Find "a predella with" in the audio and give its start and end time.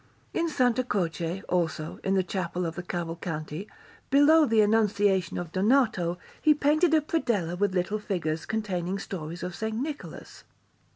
6.95-7.75